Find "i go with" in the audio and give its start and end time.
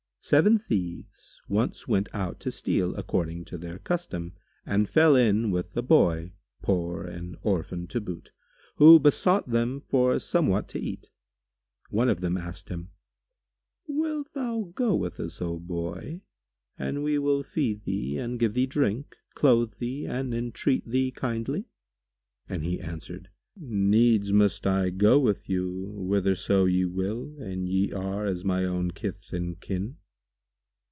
24.67-25.49